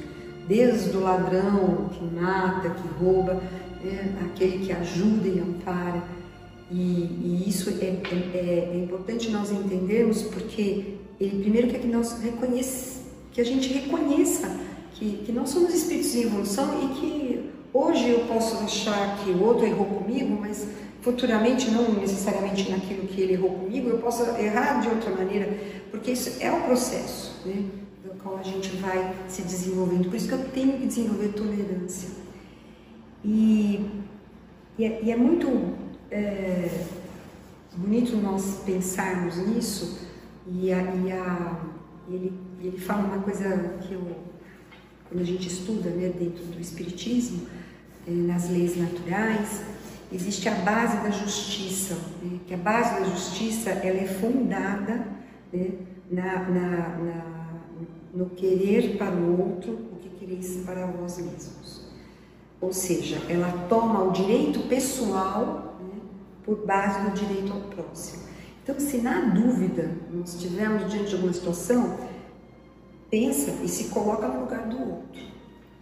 Desde 0.45 0.97
o 0.97 0.99
ladrão 0.99 1.89
que 1.93 2.03
mata, 2.03 2.69
que 2.69 2.87
rouba, 3.01 3.41
né? 3.81 4.13
aquele 4.25 4.65
que 4.65 4.73
ajuda 4.73 5.27
e 5.27 5.39
ampara. 5.39 6.03
E, 6.69 6.75
e 6.75 7.45
isso 7.47 7.69
é, 7.69 7.85
é, 7.85 8.69
é, 8.73 8.77
importante 8.77 9.29
nós 9.29 9.51
entendermos 9.51 10.23
porque 10.23 10.98
ele 11.19 11.41
primeiro 11.41 11.67
quer 11.67 11.79
que 11.79 11.87
nós 11.87 12.19
reconheça, 12.21 13.01
que 13.31 13.41
a 13.41 13.43
gente 13.43 13.71
reconheça 13.73 14.59
que, 14.93 15.23
que 15.25 15.31
nós 15.31 15.49
somos 15.49 15.73
espíritos 15.73 16.13
em 16.15 16.23
evolução 16.23 16.83
e 16.83 16.99
que 16.99 17.49
hoje 17.73 18.09
eu 18.09 18.19
posso 18.25 18.57
achar 18.63 19.17
que 19.19 19.31
o 19.31 19.43
outro 19.43 19.65
errou 19.65 19.85
comigo, 19.85 20.37
mas 20.39 20.67
futuramente, 21.01 21.71
não 21.71 21.93
necessariamente 21.93 22.69
naquilo 22.69 23.07
que 23.07 23.21
ele 23.21 23.33
errou 23.33 23.51
comigo, 23.51 23.89
eu 23.89 23.99
posso 23.99 24.23
errar 24.37 24.81
de 24.81 24.89
outra 24.89 25.11
maneira, 25.11 25.57
porque 25.89 26.11
isso 26.11 26.37
é 26.41 26.51
o 26.51 26.61
processo 26.63 27.41
né, 27.45 27.63
do 28.03 28.11
qual 28.21 28.37
a 28.37 28.43
gente 28.43 28.75
vai 28.77 29.15
se 29.27 29.41
desenvolvendo. 29.41 30.09
Por 30.09 30.15
isso 30.15 30.27
que 30.27 30.33
eu 30.33 30.49
tenho 30.49 30.73
que 30.73 30.87
desenvolver 30.87 31.29
tolerância. 31.29 32.09
E, 33.23 33.85
e, 34.77 34.85
é, 34.85 34.99
e 35.03 35.11
é 35.11 35.15
muito 35.15 35.47
é, 36.11 36.69
bonito 37.75 38.17
nós 38.17 38.61
pensarmos 38.65 39.37
nisso, 39.37 40.08
e, 40.51 40.73
a, 40.73 40.81
e, 40.81 41.11
a, 41.11 41.59
e 42.07 42.15
ele, 42.15 42.33
ele 42.61 42.77
fala 42.77 43.05
uma 43.05 43.19
coisa 43.19 43.77
que 43.81 43.93
eu, 43.93 44.01
quando 45.07 45.21
a 45.21 45.25
gente 45.25 45.47
estuda 45.47 45.89
né, 45.89 46.09
dentro 46.09 46.43
do 46.43 46.59
Espiritismo, 46.59 47.47
é, 48.07 48.11
nas 48.11 48.49
leis 48.49 48.75
naturais, 48.77 49.61
existe 50.11 50.49
a 50.49 50.55
base 50.55 50.97
da 51.03 51.11
justiça, 51.11 51.95
né, 52.23 52.39
que 52.47 52.53
a 52.53 52.57
base 52.57 52.99
da 52.99 53.05
justiça 53.05 53.69
ela 53.69 53.99
é 53.99 54.07
fundada 54.07 55.07
né, 55.53 55.71
na, 56.09 56.49
na, 56.49 56.97
na, 56.97 57.39
no 58.13 58.29
querer 58.31 58.97
para 58.97 59.13
o 59.13 59.39
outro 59.39 59.73
o 59.93 59.97
que 59.97 60.09
quereis 60.09 60.63
para 60.65 60.85
vós 60.87 61.17
mesmos. 61.17 61.87
Ou 62.59 62.73
seja, 62.73 63.21
ela 63.29 63.67
toma 63.69 64.03
o 64.03 64.11
direito 64.11 64.67
pessoal 64.67 65.77
né, 65.79 66.01
por 66.43 66.65
base 66.65 67.09
do 67.09 67.11
direito 67.11 67.53
ao 67.53 67.61
próximo. 67.61 68.28
Então, 68.69 68.79
se 68.79 68.99
na 68.99 69.21
dúvida 69.21 69.89
nós 70.13 70.35
estivermos 70.35 70.91
diante 70.91 71.09
de 71.09 71.15
alguma 71.15 71.33
situação, 71.33 71.97
pensa 73.09 73.49
e 73.63 73.67
se 73.67 73.85
coloca 73.85 74.27
no 74.27 74.41
lugar 74.41 74.67
do 74.67 74.77
outro. 74.77 75.21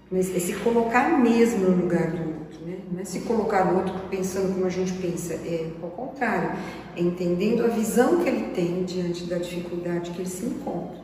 Mas 0.10 0.34
é 0.34 0.40
se 0.40 0.54
colocar 0.54 1.20
mesmo 1.20 1.70
no 1.70 1.84
lugar 1.84 2.12
do 2.12 2.40
outro, 2.40 2.66
né? 2.66 2.80
Não 2.90 3.02
é 3.02 3.04
se 3.04 3.20
colocar 3.22 3.66
no 3.66 3.80
outro 3.80 3.94
pensando 4.10 4.54
como 4.54 4.66
a 4.66 4.70
gente 4.70 4.94
pensa, 4.94 5.34
é 5.34 5.70
ao 5.84 5.90
contrário, 5.90 6.58
é 6.96 7.02
entendendo 7.02 7.66
a 7.66 7.68
visão 7.68 8.24
que 8.24 8.30
ele 8.30 8.54
tem 8.54 8.86
diante 8.86 9.26
da 9.26 9.38
dificuldade 9.38 10.12
que 10.12 10.20
ele 10.22 10.30
se 10.30 10.46
encontra. 10.46 11.02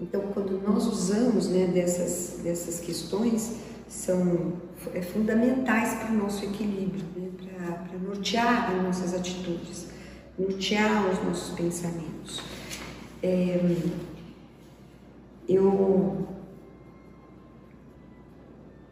Então, 0.00 0.22
quando 0.32 0.62
nós 0.66 0.86
usamos 0.86 1.50
né, 1.50 1.66
dessas, 1.66 2.40
dessas 2.42 2.80
questões, 2.80 3.56
são 3.86 4.54
é, 4.94 5.02
fundamentais 5.02 5.92
para 5.98 6.10
o 6.10 6.16
nosso 6.16 6.42
equilíbrio, 6.42 7.04
né, 7.14 7.28
para 7.38 7.98
nortear 7.98 8.74
as 8.74 8.82
nossas 8.82 9.12
atitudes, 9.12 9.89
nortear 10.38 11.10
os 11.10 11.24
nossos 11.24 11.54
pensamentos. 11.54 12.42
É, 13.22 13.60
eu 15.48 16.26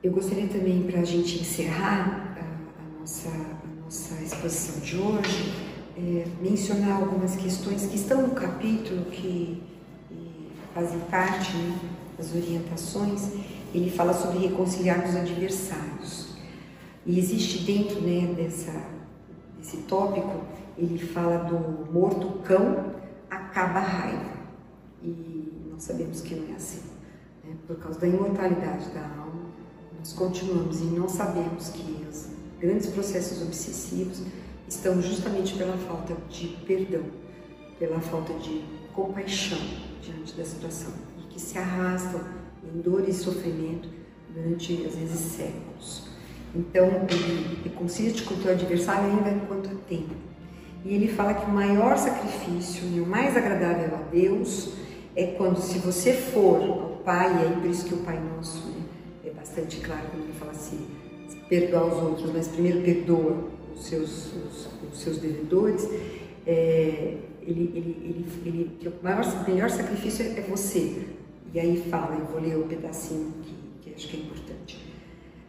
eu 0.01 0.13
gostaria 0.13 0.47
também, 0.47 0.85
para 0.85 1.01
a 1.01 1.05
gente 1.05 1.41
encerrar 1.41 2.37
a, 2.39 2.83
a, 2.83 3.01
nossa, 3.01 3.29
a 3.29 3.85
nossa 3.85 4.15
exposição 4.23 4.81
de 4.81 4.97
hoje, 4.97 5.53
é, 5.97 6.25
mencionar 6.41 7.03
algumas 7.03 7.35
questões 7.35 7.85
que 7.85 7.97
estão 7.97 8.23
no 8.23 8.35
capítulo 8.35 9.07
que 9.07 9.61
fazem 10.73 11.01
parte 11.11 11.57
né, 11.57 11.79
das 12.17 12.33
orientações. 12.33 13.33
Ele 13.75 13.91
fala 13.91 14.15
sobre 14.15 14.47
reconciliar 14.47 15.05
os 15.05 15.17
adversários. 15.17 16.29
E 17.05 17.19
existe 17.19 17.65
dentro 17.65 18.01
né, 18.01 18.33
dessa, 18.35 18.73
desse 19.59 19.79
tópico, 19.79 20.45
ele 20.79 20.99
fala 20.99 21.45
do 21.45 21.93
morto 21.93 22.41
cão 22.45 22.95
acaba 23.29 23.81
a 23.81 23.83
raiva. 23.83 24.39
E 25.03 25.69
nós 25.71 25.83
sabemos 25.83 26.21
que 26.21 26.35
não 26.35 26.53
é 26.53 26.57
assim. 26.57 26.83
Né, 27.45 27.55
por 27.67 27.77
causa 27.77 27.99
da 27.99 28.07
imortalidade 28.07 28.89
da 28.91 29.03
alma, 29.03 29.51
nós 29.99 30.13
continuamos 30.13 30.81
e 30.81 30.85
não 30.85 31.09
sabemos 31.09 31.71
que 31.71 32.07
os 32.09 32.29
grandes 32.61 32.87
processos 32.87 33.43
obsessivos 33.43 34.23
estão 34.69 35.03
justamente 35.03 35.57
pela 35.57 35.77
falta 35.77 36.15
de 36.29 36.49
perdão, 36.67 37.05
pela 37.79 38.01
falta 38.01 38.33
de 38.35 38.65
compaixão 38.95 39.59
diante 40.03 40.35
da 40.35 40.45
situação 40.45 40.93
e 41.19 41.23
que 41.33 41.41
se 41.41 41.59
arrastam 41.59 42.21
em 42.63 42.81
dor 42.81 43.09
e 43.09 43.13
sofrimento 43.13 43.89
durante, 44.33 44.85
às 44.87 44.95
vezes, 44.95 45.21
séculos. 45.33 46.09
Então, 46.55 46.87
ele 47.11 47.61
reconcilia-te 47.65 48.23
com 48.23 48.35
o 48.35 48.39
teu 48.39 48.53
adversário 48.53 49.11
ainda 49.11 49.31
enquanto 49.31 49.75
tempo. 49.89 50.28
E 50.85 50.95
ele 50.95 51.09
fala 51.09 51.35
que 51.35 51.45
o 51.45 51.53
maior 51.53 51.97
sacrifício 51.97 52.83
e 52.95 53.01
o 53.01 53.07
mais 53.07 53.37
agradável 53.37 53.97
a 53.97 54.03
Deus 54.11 54.75
é 55.17 55.27
quando, 55.27 55.59
se 55.59 55.79
você 55.79 56.13
for 56.13 56.63
ao 56.63 56.89
Pai, 57.05 57.27
e 57.35 57.47
aí 57.47 57.61
por 57.61 57.71
isso 57.71 57.87
que 57.87 57.95
o 57.95 57.99
Pai 57.99 58.21
Nosso 58.21 58.69
né, 58.69 58.83
é 59.25 59.31
bastante 59.31 59.81
claro 59.81 60.03
quando 60.11 60.25
ele 60.25 60.33
fala 60.39 60.53
assim, 60.53 60.87
perdoar 61.49 61.87
os 61.87 62.03
outros, 62.03 62.33
mas 62.33 62.49
primeiro 62.49 62.83
perdoa 62.83 63.49
os 63.75 63.87
seus, 63.87 64.33
os, 64.35 64.69
os 64.93 65.01
seus 65.01 65.19
devedores, 65.19 65.89
é, 66.47 67.17
ele, 67.43 67.73
ele, 67.75 68.27
ele, 68.45 68.71
ele, 68.81 68.89
o 68.89 69.05
maior, 69.05 69.25
melhor 69.49 69.71
sacrifício 69.71 70.25
é 70.25 70.43
você. 70.43 71.07
E 71.53 71.59
aí 71.59 71.83
fala, 71.91 72.17
eu 72.17 72.27
vou 72.27 72.41
ler 72.41 72.57
o 72.57 72.65
um 72.65 72.69
pedacinho 72.69 73.33
que, 73.43 73.55
que 73.91 73.95
acho 73.95 74.09
que 74.09 74.17
é 74.19 74.21
importante. 74.21 74.87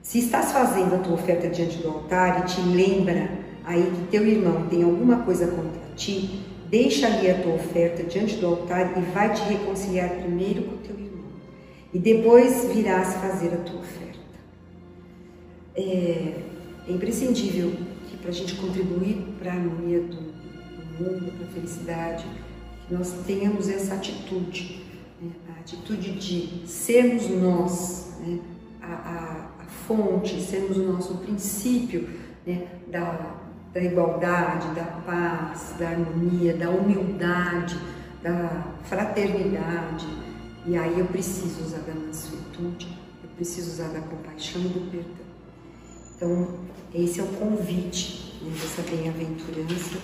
Se 0.01 0.19
estás 0.19 0.51
fazendo 0.51 0.95
a 0.95 0.99
tua 0.99 1.13
oferta 1.13 1.49
diante 1.49 1.77
do 1.77 1.89
altar 1.89 2.41
e 2.41 2.45
te 2.45 2.61
lembra 2.61 3.38
aí 3.69 3.84
que 3.84 4.08
teu 4.10 4.25
irmão 4.25 4.67
tem 4.67 4.82
alguma 4.82 5.17
coisa 5.17 5.45
contra 5.45 5.79
ti, 5.95 6.41
deixa 6.71 7.05
ali 7.05 7.29
a 7.29 7.39
tua 7.39 7.53
oferta 7.53 8.03
diante 8.03 8.38
do 8.38 8.47
altar 8.47 8.97
e 8.97 9.01
vai 9.12 9.32
te 9.32 9.43
reconciliar 9.43 10.10
primeiro 10.10 10.63
com 10.63 10.77
teu 10.77 10.95
irmão. 10.95 11.25
E 11.93 11.99
depois 11.99 12.65
virás 12.73 13.13
fazer 13.13 13.53
a 13.53 13.58
tua 13.58 13.79
oferta. 13.79 14.19
É, 15.75 16.34
é 16.88 16.91
imprescindível 16.91 17.71
que 18.10 18.17
para 18.17 18.29
a 18.29 18.34
gente 18.34 18.55
contribuir 18.55 19.17
para 19.38 19.51
a 19.51 19.55
harmonia 19.55 19.99
do, 19.99 20.15
do 20.15 21.03
mundo, 21.03 21.32
para 21.38 21.45
a 21.45 21.49
felicidade, 21.51 22.25
que 22.88 22.93
nós 22.95 23.13
tenhamos 23.27 23.69
essa 23.69 23.93
atitude, 23.93 24.84
né? 25.21 25.29
a 25.55 25.60
atitude 25.60 26.13
de 26.13 26.67
sermos 26.67 27.29
nós, 27.29 28.13
né? 28.19 28.39
a, 28.82 28.88
a, 28.88 29.63
a, 29.63 29.65
fonte, 29.65 30.41
sermos 30.41 30.75
o 30.75 30.91
nosso 30.91 31.19
princípio 31.19 32.10
né? 32.47 32.67
da, 32.88 33.38
da 33.73 33.82
igualdade, 33.82 34.67
da 34.73 34.84
paz, 34.84 35.75
da 35.77 35.89
harmonia, 35.89 36.55
da 36.55 36.69
humildade, 36.69 37.77
da 38.21 38.65
fraternidade. 38.84 40.08
E 40.65 40.75
aí 40.77 40.99
eu 40.99 41.05
preciso 41.05 41.63
usar 41.63 41.79
da 41.79 41.93
mansuetude, 41.93 42.97
eu 43.23 43.29
preciso 43.36 43.71
usar 43.71 43.89
da 43.89 44.01
compaixão 44.01 44.62
e 44.62 44.69
do 44.69 44.91
perdão. 44.91 45.29
Então, 46.15 46.47
esse 46.93 47.19
é 47.19 47.23
o 47.23 47.27
convite 47.27 48.39
né, 48.41 48.51
dessa 48.51 48.82
bem-aventurança. 48.82 49.99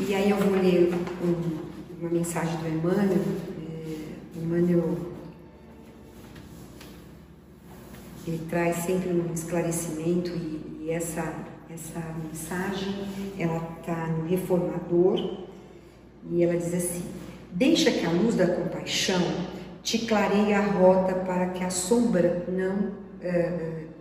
E 0.00 0.14
aí 0.14 0.30
eu 0.30 0.36
vou 0.36 0.60
ler 0.60 0.92
um, 1.22 2.00
uma 2.00 2.10
mensagem 2.10 2.56
do 2.56 2.68
Emmanuel. 2.68 3.20
É, 3.60 4.38
Emmanuel 4.38 5.12
ele 8.26 8.46
traz 8.48 8.76
sempre 8.76 9.10
um 9.10 9.32
esclarecimento 9.32 10.30
e, 10.30 10.84
e 10.84 10.90
essa, 10.90 11.34
essa 11.74 12.00
mensagem 12.22 12.94
ela 13.38 13.76
está 13.78 14.06
no 14.08 14.26
Reformador 14.26 15.44
e 16.30 16.42
ela 16.42 16.56
diz 16.56 16.74
assim: 16.74 17.04
Deixa 17.50 17.90
que 17.90 18.04
a 18.04 18.10
luz 18.10 18.34
da 18.34 18.46
compaixão 18.46 19.22
te 19.82 20.06
clareie 20.06 20.52
a 20.52 20.60
rota 20.60 21.14
para 21.14 21.48
que 21.48 21.64
a 21.64 21.70
sombra 21.70 22.44
não 22.48 22.88
uh, 22.88 23.92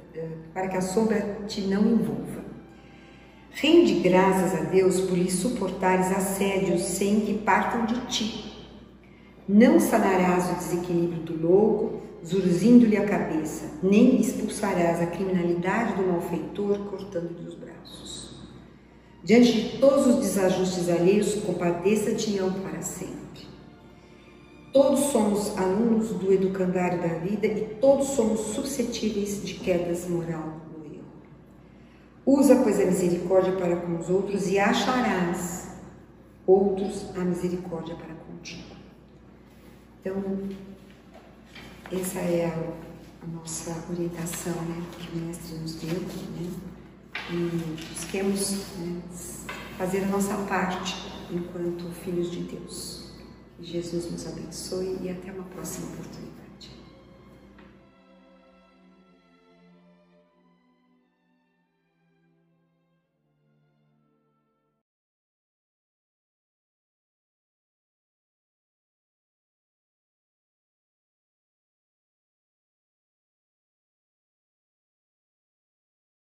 para 0.53 0.67
que 0.67 0.77
a 0.77 0.81
sombra 0.81 1.37
te 1.47 1.61
não 1.61 1.81
envolva. 1.81 2.41
Rende 3.51 3.95
graças 3.99 4.59
a 4.59 4.63
Deus 4.63 5.01
por 5.01 5.17
lhe 5.17 5.31
suportares 5.31 6.11
assédios 6.11 6.81
sem 6.81 7.21
que 7.21 7.37
partam 7.37 7.85
de 7.85 7.99
ti. 8.07 8.67
Não 9.47 9.79
sanarás 9.79 10.51
o 10.51 10.55
desequilíbrio 10.55 11.23
do 11.23 11.41
louco, 11.41 12.01
zurzindo-lhe 12.25 12.95
a 12.95 13.05
cabeça, 13.05 13.79
nem 13.81 14.21
expulsarás 14.21 15.01
a 15.01 15.07
criminalidade 15.07 15.95
do 15.95 16.07
malfeitor, 16.07 16.77
cortando-lhe 16.89 17.47
os. 17.47 17.60
Diante 19.23 19.51
de 19.51 19.77
todos 19.77 20.07
os 20.07 20.15
desajustes 20.15 20.89
alheios, 20.89 21.35
compadeça-te 21.35 22.37
para 22.63 22.81
sempre. 22.81 23.21
Todos 24.73 25.11
somos 25.11 25.55
alunos 25.57 26.09
do 26.09 26.33
educandário 26.33 27.01
da 27.01 27.19
vida 27.19 27.45
e 27.45 27.75
todos 27.79 28.07
somos 28.07 28.39
suscetíveis 28.55 29.43
de 29.43 29.55
quedas 29.55 30.07
moral 30.07 30.61
no 30.71 30.85
erro. 30.85 31.03
Usa, 32.25 32.55
pois, 32.63 32.79
a 32.79 32.85
misericórdia 32.85 33.53
para 33.53 33.75
com 33.75 33.97
os 33.97 34.09
outros 34.09 34.47
e 34.47 34.57
acharás 34.57 35.71
outros 36.47 37.15
a 37.15 37.19
misericórdia 37.19 37.95
para 37.95 38.15
contigo. 38.15 38.75
Então, 39.99 40.15
essa 41.91 42.19
é 42.19 42.45
a, 42.45 43.23
a 43.23 43.27
nossa 43.27 43.75
orientação 43.91 44.53
né, 44.53 44.81
que 44.97 45.17
o 45.17 45.21
Mestre 45.21 45.57
nos 45.57 45.75
deu. 45.75 45.99
Né? 45.99 46.80
E 47.29 47.85
busquemos 47.93 48.51
né, 48.77 49.01
fazer 49.77 50.03
a 50.03 50.07
nossa 50.07 50.35
parte 50.47 50.95
enquanto 51.31 51.89
filhos 52.03 52.31
de 52.31 52.41
Deus. 52.41 53.11
Que 53.57 53.65
Jesus 53.65 54.11
nos 54.11 54.27
abençoe 54.27 54.97
e 55.01 55.09
até 55.09 55.31
uma 55.31 55.43
próxima 55.43 55.87
oportunidade. 55.93 56.50